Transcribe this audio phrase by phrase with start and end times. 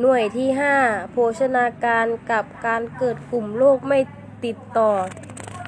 [0.00, 0.48] หน่วยที่
[0.80, 3.98] 5 โภชนาการกับการเกิดกลุ่มโรคไม่
[4.44, 4.90] ติดต่อ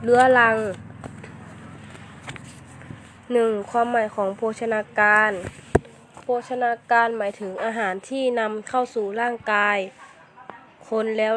[0.02, 0.56] เรื้อรัง
[1.33, 3.70] 1.
[3.70, 5.31] ความหมายของโภชนาการ
[6.23, 9.79] โภชนาการหมายถึงอาหารที่นำเข้าสู่ร่างกาย
[10.88, 11.34] คนแล้ว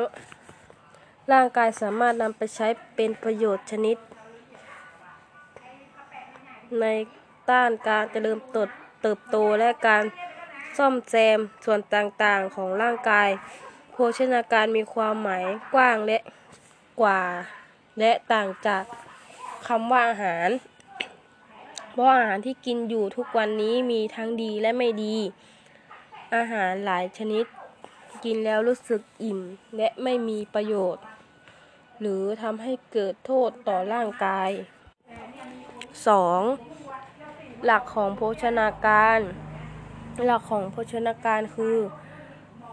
[1.31, 3.97] ร่างกายสามารถนำไปใช้เป็นประโยชน์ชนิด
[6.79, 6.85] ใน
[7.49, 8.69] ต้านการเจริญเติบ
[9.01, 10.03] เติบโตและการ
[10.77, 13.29] ซ่อมแซมส่วนต่างๆของร่างกาย
[13.91, 16.17] โภชนาการมีความหมายกว้างและ
[17.01, 17.21] กว่า
[17.99, 18.83] และต่างจาก
[19.67, 20.49] คำว่าอาหาร
[21.91, 25.15] เพราะอาหารที่กินอยู่ทุกวันนี้มีทั้งดีและไม่ดี
[26.35, 27.45] อาหารหลายชนิด
[28.23, 29.39] กินแล้วรู้สึกอิ่ม
[29.77, 31.03] และไม่มีประโยชน์
[31.99, 34.49] หรือทำให้เกิดโทษต่อร่างกาย
[36.87, 37.65] 2.
[37.65, 39.19] หลักของโภชนาการ
[40.27, 41.75] หลักของโภชนาการคือ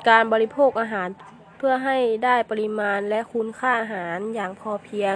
[0.09, 1.09] การบริโภคอาหาร
[1.57, 5.15] เพื่อให้ได้ปริมาณและคุณค่าอาหารอย่างพอเพียง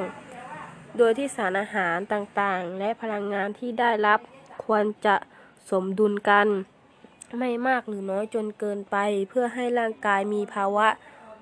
[0.97, 4.21] โดยที่สารอาหารต่างๆ และพลังงานที่ได้รับ
[4.65, 5.17] ควรจะ
[5.71, 6.47] สมดุลกัน
[7.39, 8.97] ไม่มากหรือน้อยจนเกินไป
[9.29, 10.89] เพื่อให้ร่างกายมีภาวะ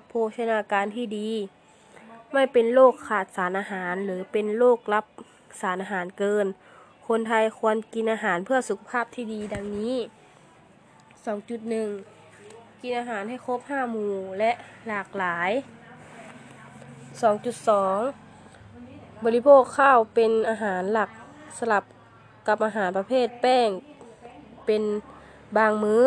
[0.07, 1.29] โภชนาการที่ดี
[2.33, 5.05] ไม่เป็นโรคขาดสารอาหารหรือเป็นโรครับ
[5.61, 6.45] สารอาหารเกิน
[7.07, 9.95] คนไทยควรกินอาหารเพื่อสุขภาพที่ดีดังนี้
[11.27, 14.51] 2.1 กินอาหารให้ครบ 5 หมู่และ
[14.87, 15.51] หลากหลาย
[18.01, 21.09] 2.2 บริโภคข้าวเป็นอาหารหลัก
[21.57, 21.83] สลับ
[22.47, 23.69] กับอาหารประเภทแป้ง
[24.65, 24.83] เป็น
[25.57, 26.05] บางมื้อ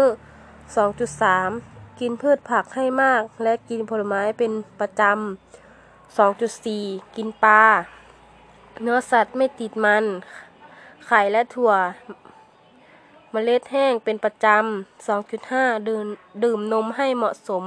[1.20, 7.62] 2.3 กินพืชผักให้มาก และกินผลไม้เป็นประจำ2.4 กินปลา
[8.82, 10.04] เนื้อสัตว์ไม่ติดมัน
[11.06, 11.72] ไข่และถั่ว
[13.34, 16.06] เมล็ดแห้งเป็นประจำ 2.5 ดื่ม
[16.44, 17.64] ดื่มนมให้เหมาะสม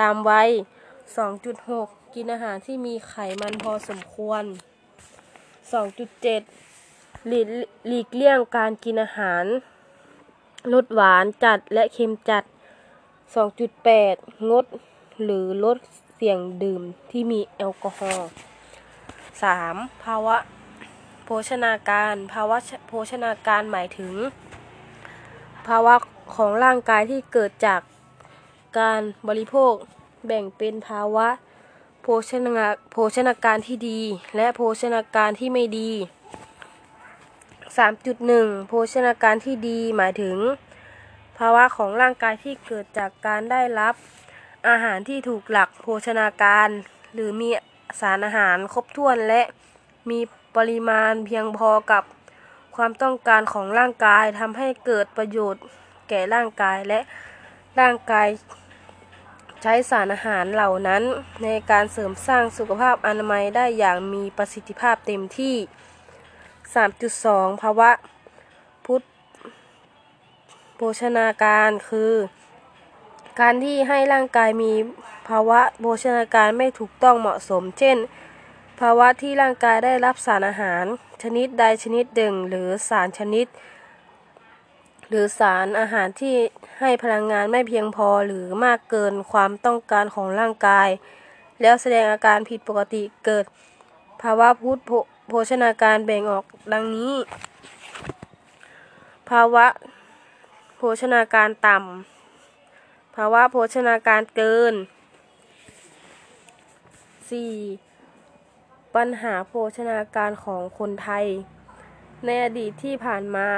[0.00, 0.50] ตามวัย
[1.32, 4.42] 2.6 กินอาหารที่มีไขมันพอสมควร
[5.24, 7.40] 2.7 หลี
[7.86, 9.44] หลีกเลี่ยงการกินอาหาร
[10.72, 12.44] รสหวานจัดและเค็มจัด
[13.66, 14.64] 2.8 งด
[15.22, 15.78] หรือลด
[16.14, 18.28] เสี่ยงดื่มที่มีแอลกอฮอล์
[19.36, 20.04] 3.
[20.04, 20.36] ภาวะ
[21.24, 22.58] โภชนาการ ภาวะ
[22.88, 24.14] โภชนาการหมายถึง
[25.68, 25.94] ภาวะ
[26.36, 27.80] ของร่างกายที่เกิดจาก
[28.78, 29.72] การบริโภค
[30.26, 31.28] แบ่งเป็นภาวะ
[32.02, 34.00] โภชนาโภชนาการที่ดี
[34.36, 35.90] และโภชนาการที่ไม่ดี
[37.88, 40.36] 3.1 โภชนาการที่ดีหมายถึง
[41.38, 43.94] ภาวะของร่างกายที่เกิดจากการได้รับ
[44.68, 46.68] อาหารที่ถูกหลักโภชนาการ
[47.14, 47.50] หรือมี
[48.00, 49.42] สารอาหารครบถ้วนและ
[50.10, 50.20] มี
[50.56, 52.04] ปริมาณเพียงพอกับ
[52.76, 55.62] ความต้องการของร่างกายทำให้เกิดประโยชน์
[56.08, 57.00] แก่ร่างกายและ
[57.80, 58.28] ร่างกาย
[59.62, 61.02] ใช้สารอาหารเหล่านั้น
[61.42, 65.56] ในการเสริมสร้างสุขภาพอนามัยได้อย่างมีประสิทธิภาพเต็มที่
[66.84, 67.90] 3.2 ภาวะ
[68.84, 69.02] พุทธ
[70.76, 72.12] โภชนาการคือ
[73.40, 74.72] การที่ให้ร่างกายมี
[75.28, 77.96] ภาวะโภชนาการไม่ถูกต้องเหมาะสม เช่น
[78.80, 80.84] ภาวะที่ร่างกายได้รับสารอาหาร
[81.22, 83.46] ชนิดใดชนิดหนึ่ง หรือสารชนิด
[85.08, 86.34] หรือสารอาหารที่
[86.80, 90.88] ให้พลังงานไม่เพียงพอหรือมากเกินความต้องการของร่างกาย
[91.60, 93.44] แล้วแสดงอาการผิดปกติเกิด
[94.22, 94.78] ภาวะพุทธ
[95.28, 97.14] โภชนาการแบ่งออกดังนี้
[99.30, 99.66] ภาวะ
[100.76, 104.74] โภชนาการต่ำภาวะโภชนาการเกิน
[107.30, 107.93] 4.
[109.00, 111.26] ปัญหาโภชนาการของคนไทย
[112.24, 113.48] ในอดีตที่ผ่านมา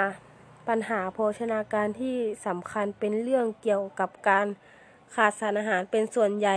[0.69, 2.17] ปัญหาโภชนาการที่
[2.47, 4.47] สำคัญเป็นเรื่องเกี่ยวกับการ
[5.15, 6.57] ขาดสารอาหารเป็นส่วนใหญ่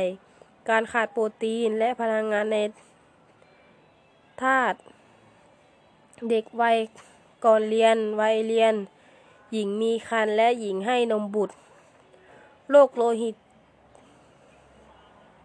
[0.70, 2.58] การขาดโปรตีนและพลังงานใน
[4.42, 4.78] ธาตุ
[6.30, 6.78] เด็กวัย
[7.46, 8.74] ก่อนเรียนวัยเรียน
[9.52, 11.56] หญิงมีครรภ์และหญิงให้นมบุตร
[12.70, 13.36] โรคโลหิต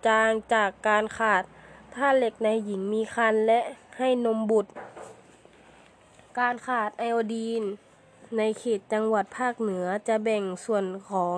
[0.07, 1.45] จางจากการขาด
[1.97, 3.61] ธาตุเหล็กในหญิงมีครรภ์และ
[3.99, 4.73] ให้นมบุตร
[6.39, 7.63] การขาดไอโอดีน
[8.37, 11.37] ในเขตจังหวัดภาคเหนือจะแบ่งส่วนของ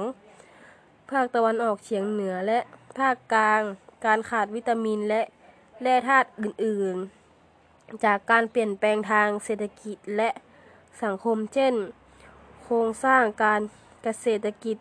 [1.11, 2.59] ภาคตะวันออกเฉียงเหนือและ
[2.99, 3.61] ภาคกลาง
[4.07, 5.23] การขาดวิตามินและ
[5.83, 6.97] แร่ธาตุอื่น
[7.51, 10.29] ๆ จากการเปลี่ยนแปลงทางเศรษฐกิจและ
[11.03, 11.75] สังคมเช่น
[12.65, 13.61] โครงสร้างการ
[14.03, 14.79] เกษตรกิจ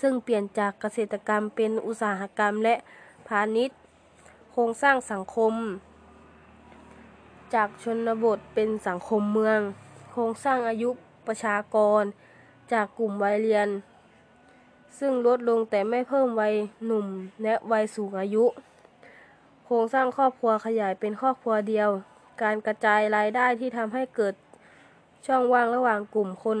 [0.00, 2.74] ซึ่งเปลี่ยนจากเกษตรกรรมเป็นอุตสาหกรรมและ
[3.28, 3.78] พาณิชย์
[4.60, 5.54] ครงสร้างสังคม
[7.54, 9.60] จากชนบทเป็นสังคมเมือง
[10.10, 10.90] โครงสร้างอายุ
[11.26, 12.02] ประชากร
[12.72, 13.68] จากกลุ่มวัยเรียน
[14.98, 16.54] ซึ่งลดลงแต่ไม่เพิ่มวัย
[16.86, 17.06] หนุ่ม
[17.42, 18.44] และวัยสูงอายุ
[19.64, 21.90] โครงสร้างครอบครัวขยายเป็นครอบครัวเดียว
[22.42, 24.34] การกระจายรายได้ที่ทำให้เกิด
[25.26, 26.58] ช่องว่างระหว่างกลุ่มคน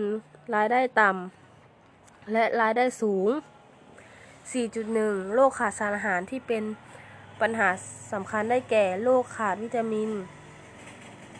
[0.54, 3.28] รายได้ต่ำและรายได้สูง
[4.52, 6.64] 4.1 โรคขาดสารอาหารที่เป็น
[7.40, 7.68] ปัญหา
[8.12, 10.10] สำคัญได้แก่โรคขาดวิตามิน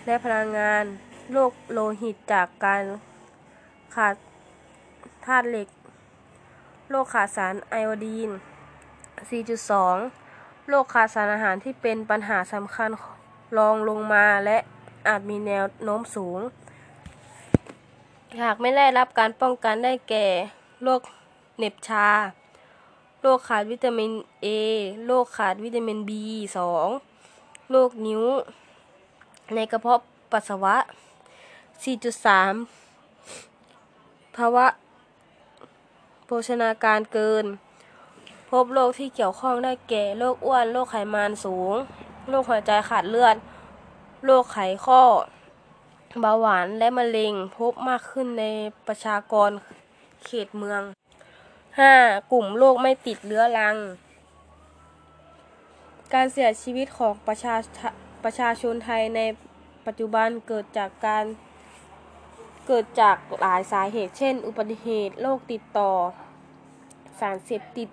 [0.07, 0.85] และพลังงาน
[1.33, 2.83] โรคโลหิตจากการ
[3.95, 4.15] ขาด
[5.27, 5.69] ธาตุเหล็ก
[6.91, 8.31] โรคขาดสารไอโอดีน
[9.49, 12.91] 4.2 โรคขาดสารอาหารที่เป็นปัญหาสำคัญ
[13.59, 14.59] รองลงมาและ
[15.09, 16.41] อาจมีแนวโน้มสูง
[18.43, 20.27] หากไม่ได้รับการป้องกันได้แก่
[20.83, 21.01] โรค
[21.57, 22.07] เหน็บชา
[23.29, 24.11] โรคขาดวิตามิน
[24.45, 24.47] A
[25.07, 26.59] โรคขาดวิตามิน B2
[27.71, 28.23] โรคนิ้ว
[29.55, 30.01] ในกระเพาะ
[30.33, 30.77] ปัสสาวะ
[33.17, 34.67] 4.3 ภาวะ
[36.27, 37.45] โภชนาการเกิน
[38.51, 41.75] พบโรคที่เกี่ยวข้องได้แก่โรคอ้วน โรคไขมันสูง
[42.29, 43.37] โรคหัวใจขาดเลือด
[44.25, 45.03] โรคไขข้อ
[46.21, 48.45] เบาหวานและมะเร็งพบมากขึ้นใน
[48.87, 49.51] ประชากร
[50.25, 50.83] เขตเมือง
[51.85, 52.33] 5.
[52.33, 53.77] กลุ่มโรคไม่ติดเรื้อรัง
[56.15, 57.57] การเสียชีวิตของประชา
[58.25, 59.21] ประชาชนไทยใน
[59.87, 61.25] ปัจจุบันเกิดจากการ
[62.67, 65.93] เกิดจากหลายสาเหตุ เช่น อุบัติเหตุ โรคติดต่อ
[67.21, 67.89] สารเสพติด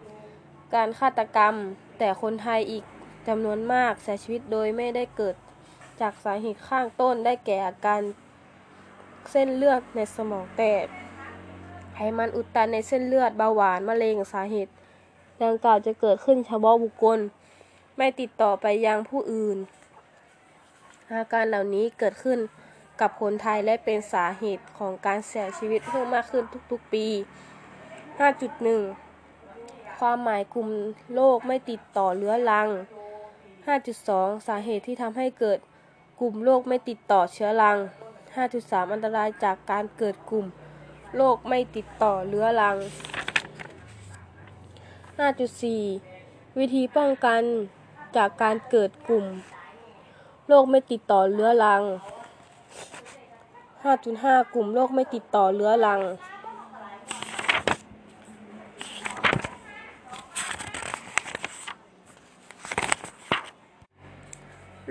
[0.73, 1.55] การฆาตกรรม
[1.99, 2.83] แต่คนไทยอีก
[3.27, 5.35] จำนวนมากเสียชีวิตโดยไม่ได้เกิด
[6.01, 8.01] จากสาเหตุข้างต้นได้แก่อาการ
[9.31, 10.85] เส้นเลือดในสมองแตก
[12.17, 14.71] มันอุดตันในเส้นเลือดเบาหวานมะเร็งสาเหตุ
[15.43, 17.19] ดังกล่าวจะเกิดขึ้นเฉพาะบุคคล
[17.97, 19.57] ไม่ติดต่อไปยังผู้อื่น
[21.11, 22.39] อาการเหล่านี้เกิดขึ้น
[23.01, 27.07] กับคนไทยและเป็นสาเหตุของการเสียชีวิตเพิ่มมากขึ้นทุกๆปี
[28.33, 30.69] 5.1 ความหมายกลุ่ม
[31.13, 32.69] โรคไม่ติดต่อเรื้อรัง
[33.77, 35.59] 5.2 สาเหตุที่ทำให้เกิด
[36.19, 37.77] กลุ่มโรคไม่ติดต่อเชื้อรัง
[38.35, 40.45] 5.3 อันตรายจากการเกิดกลุ่ม
[41.17, 42.77] โรคไม่ติดต่อเรื้อรัง
[45.27, 47.41] 5.4 วิธีป้องกัน
[48.15, 49.25] จากการเกิดกลุ่ม
[50.47, 51.83] โรคไม่ติดต่อเรื้อรัง
[53.77, 56.01] 5.5 กลุ่มโรคไม่ติดต่อเรื้อรัง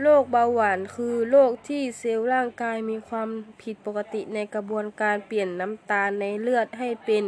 [0.00, 3.28] โรคเบาหวานคือโรคที่เซลล์ร่างกายมีความ
[3.62, 7.24] ผิดปกติในกระบวนการเปลี่ยนน้ำตาลในเลือดให้เป็น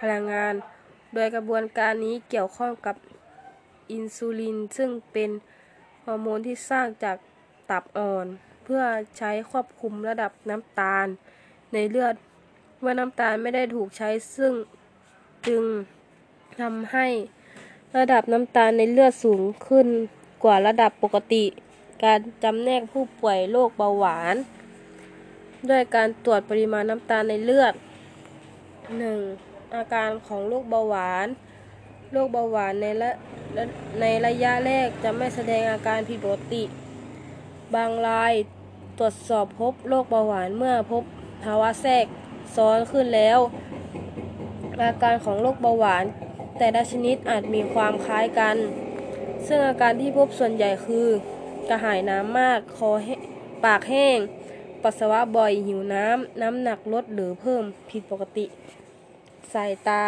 [0.00, 0.54] พลังงาน
[1.14, 2.96] โดยกระบวนการนี้เกี่ยวข้องกับ
[3.92, 5.30] อินซูลิน ซึ่งเป็น
[6.04, 7.16] ฮอร์โมนที่สร้างจาก
[7.70, 8.26] ตับอ่อน
[8.64, 8.82] เพื่อ
[9.18, 11.06] ใช้ควบคุมระดับน้ำตาล
[11.72, 12.14] ในเลือด
[12.80, 14.52] เมื่อน้ำตาลไม่ได้ถูกใช้ซึ่ง
[15.46, 15.62] จึง
[16.60, 17.06] ทำให้
[17.96, 19.86] ระดับน้ำตาลในเลือดสูงขึ้น
[20.44, 21.44] กว่าระดับปกติ
[22.04, 24.36] การจำแนกผู้ป่วยโรคเบาหวาน
[25.68, 27.74] ด้วยการตรวจปริมาณน้ำตาลในเลือด
[28.94, 29.74] 1.
[29.74, 31.26] อาการของโรคเบาหวาน
[32.12, 33.10] โรคเบาหวานในระ
[34.00, 36.62] ในระยะแรกจะไม่แสดงอาการผิดปกติ
[37.74, 38.32] บางราย
[38.98, 41.02] ตรวจสอบพบโรคเบาหวานเมื่อพบ
[41.44, 42.06] ภาวะแทรก
[42.56, 43.38] ซ้อนขึ้นแล้ว
[44.82, 46.04] อาการของโรคเบาหวาน
[46.58, 48.56] แต่ละชนิดอาจมีความคล้ายกัน
[49.46, 51.08] ซึ่งอาการที่พบส่วนใหญ่คือ
[51.68, 52.90] กระหายน้ำมาก คอ
[53.64, 54.18] ปากแห้ง
[54.82, 58.46] ปัสสาวะบ่อย หิวน้ำ น้ำหนักลดหรือเพิ่มผิดปกติ
[59.52, 60.04] สายตา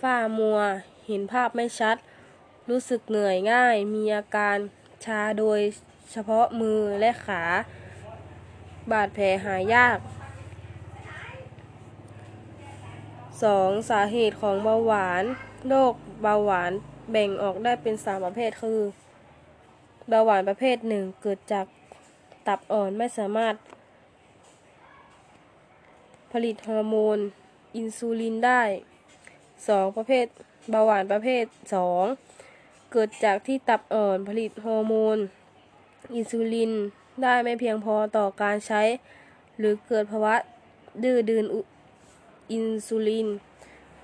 [0.00, 0.58] ฝ้ามัว
[1.06, 1.96] เห็นภาพไม่ชัด
[2.70, 4.56] รู้สึกเหนื่อยง่าย มีอาการ
[5.04, 5.60] ชาโดย
[6.12, 7.42] เฉพาะมือและขา
[8.90, 9.98] บาดแผลหายยาก
[13.14, 13.90] 2.
[13.90, 15.24] สาเหตุของเบาหวาน
[15.68, 16.72] โรคเบาหวาน
[17.10, 18.80] แบ่งออกได้เป็น 3 ประเภทคือ
[20.08, 21.66] เบาหวานประเภทหนึ่งเกิดจาก
[22.46, 23.54] ตับอ่อนไม่สามารถ
[26.32, 27.18] ผลิตฮอร์โมน
[27.76, 28.62] อินซูลินได้
[29.28, 29.96] 2.
[29.96, 30.26] ประเภท
[30.70, 31.44] เบาหวานประเภท
[32.16, 35.18] 2 เกิดจากที่ตับอ่อนผลิตฮอร์โมน
[36.14, 36.72] อินซูลิน
[37.22, 38.82] ได้ไม่เพียงพอต่อการใช้
[39.58, 40.34] หรือเกิดภาวะ
[41.02, 41.44] ดื้อดืน
[42.52, 43.28] อินซูลิน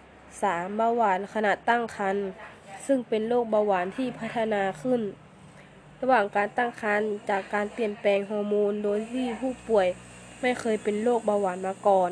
[0.00, 0.76] 3.
[0.76, 2.26] เบาหวานขณะตั้งครรภ์
[2.87, 5.02] ซึ่งเป็นโรคเบาหวานที่พัฒนาขึ้น
[6.06, 9.87] ระหว่างการตั้งครรภ์จากการเปลี่ยนแปลงฮอร์โมนโดยที่ผู้ป่วย
[10.40, 12.11] ไม่เคยเป็นโรคเบาหวานมาก่อน